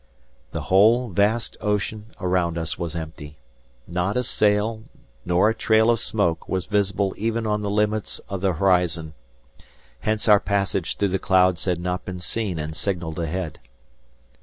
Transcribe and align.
The 0.51 0.61
whole 0.61 1.09
vast 1.09 1.57
ocean 1.61 2.07
around 2.19 2.57
us 2.57 2.75
was 2.75 2.95
empty. 2.95 3.37
Not 3.85 4.17
a 4.17 4.23
sail 4.23 4.85
nor 5.25 5.49
a 5.49 5.53
trail 5.53 5.91
of 5.91 5.99
smoke 5.99 6.49
was 6.49 6.65
visible 6.65 7.13
even 7.19 7.45
on 7.45 7.61
the 7.61 7.69
limits 7.69 8.17
of 8.27 8.41
the 8.41 8.53
horizon. 8.53 9.13
Hence 9.99 10.27
our 10.27 10.39
passage 10.39 10.97
through 10.97 11.09
the 11.09 11.19
clouds 11.19 11.65
had 11.65 11.79
not 11.79 12.03
been 12.03 12.19
seen 12.19 12.57
and 12.57 12.75
signaled 12.75 13.19
ahead. 13.19 13.59